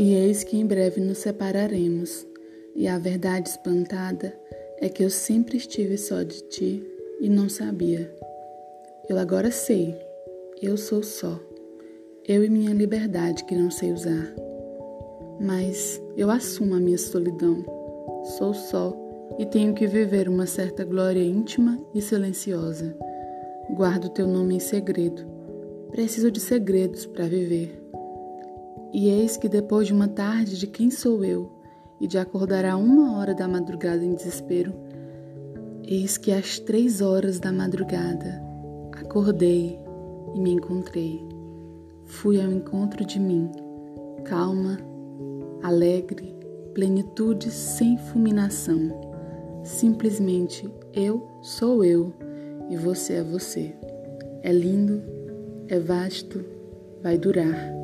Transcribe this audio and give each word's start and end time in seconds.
E 0.00 0.14
eis 0.14 0.42
que 0.42 0.56
em 0.56 0.64
breve 0.64 0.98
nos 0.98 1.18
separaremos, 1.18 2.26
e 2.74 2.88
a 2.88 2.98
verdade 2.98 3.50
espantada 3.50 4.34
é 4.78 4.88
que 4.88 5.04
eu 5.04 5.10
sempre 5.10 5.58
estive 5.58 5.98
só 5.98 6.22
de 6.22 6.40
ti 6.44 6.82
e 7.20 7.28
não 7.28 7.50
sabia. 7.50 8.10
Eu 9.10 9.18
agora 9.18 9.50
sei, 9.50 9.94
eu 10.62 10.78
sou 10.78 11.02
só, 11.02 11.38
eu 12.26 12.42
e 12.42 12.48
minha 12.48 12.72
liberdade 12.72 13.44
que 13.44 13.54
não 13.54 13.70
sei 13.70 13.92
usar. 13.92 14.34
Mas 15.38 16.00
eu 16.16 16.30
assumo 16.30 16.76
a 16.76 16.80
minha 16.80 16.96
solidão, 16.96 17.62
sou 18.38 18.54
só 18.54 18.96
e 19.38 19.44
tenho 19.44 19.74
que 19.74 19.86
viver 19.86 20.30
uma 20.30 20.46
certa 20.46 20.82
glória 20.82 21.22
íntima 21.22 21.78
e 21.94 22.00
silenciosa. 22.00 22.96
Guardo 23.74 24.08
teu 24.08 24.26
nome 24.26 24.54
em 24.54 24.60
segredo, 24.60 25.26
preciso 25.90 26.30
de 26.30 26.40
segredos 26.40 27.04
para 27.04 27.28
viver. 27.28 27.78
E 28.92 29.08
eis 29.08 29.36
que 29.36 29.48
depois 29.48 29.86
de 29.86 29.92
uma 29.92 30.08
tarde 30.08 30.58
de 30.58 30.66
quem 30.66 30.90
sou 30.90 31.24
eu 31.24 31.50
e 32.00 32.06
de 32.06 32.18
acordar 32.18 32.64
a 32.64 32.76
uma 32.76 33.18
hora 33.18 33.34
da 33.34 33.46
madrugada 33.46 34.04
em 34.04 34.14
desespero, 34.14 34.74
eis 35.84 36.18
que 36.18 36.32
às 36.32 36.58
três 36.58 37.00
horas 37.00 37.38
da 37.38 37.52
madrugada 37.52 38.42
acordei 38.92 39.78
e 40.34 40.40
me 40.40 40.52
encontrei. 40.52 41.26
Fui 42.06 42.40
ao 42.40 42.50
encontro 42.50 43.04
de 43.04 43.20
mim, 43.20 43.50
calma, 44.24 44.78
alegre, 45.62 46.34
plenitude 46.74 47.50
sem 47.50 47.96
fulminação. 47.96 48.90
Simplesmente 49.62 50.68
eu 50.92 51.28
sou 51.42 51.84
eu 51.84 52.12
e 52.68 52.76
você 52.76 53.14
é 53.14 53.22
você. 53.22 53.74
É 54.42 54.52
lindo, 54.52 55.02
é 55.68 55.78
vasto, 55.78 56.44
vai 57.02 57.18
durar. 57.18 57.79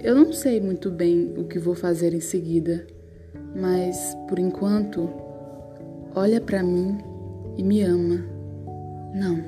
Eu 0.00 0.14
não 0.14 0.32
sei 0.32 0.60
muito 0.60 0.92
bem 0.92 1.34
o 1.36 1.44
que 1.44 1.58
vou 1.58 1.74
fazer 1.74 2.14
em 2.14 2.20
seguida, 2.20 2.86
mas 3.56 4.16
por 4.28 4.38
enquanto, 4.38 5.10
olha 6.14 6.40
para 6.40 6.62
mim 6.62 6.98
e 7.56 7.64
me 7.64 7.82
ama. 7.82 8.24
Não, 9.12 9.42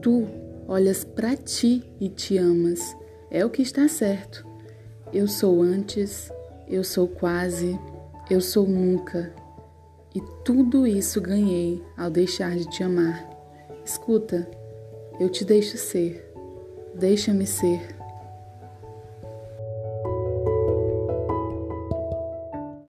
tu 0.00 0.28
olhas 0.68 1.02
para 1.02 1.34
ti 1.34 1.82
e 2.00 2.08
te 2.08 2.38
amas. 2.38 2.96
É 3.32 3.44
o 3.44 3.50
que 3.50 3.60
está 3.60 3.88
certo. 3.88 4.46
Eu 5.12 5.26
sou 5.26 5.60
antes, 5.60 6.30
eu 6.68 6.84
sou 6.84 7.08
quase, 7.08 7.76
eu 8.30 8.40
sou 8.40 8.64
nunca. 8.64 9.32
E 10.14 10.20
tudo 10.44 10.86
isso 10.86 11.20
ganhei 11.20 11.82
ao 11.96 12.10
deixar 12.10 12.54
de 12.54 12.70
te 12.70 12.84
amar. 12.84 13.28
Escuta, 13.84 14.48
eu 15.18 15.28
te 15.28 15.44
deixo 15.44 15.76
ser. 15.76 16.32
Deixa-me 16.94 17.44
ser. 17.44 17.97